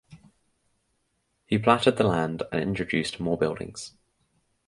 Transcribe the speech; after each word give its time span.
He 1.45 1.59
platted 1.59 1.97
the 1.97 2.05
land 2.05 2.41
and 2.51 2.59
introduced 2.59 3.19
more 3.19 3.37
buildings. 3.37 3.93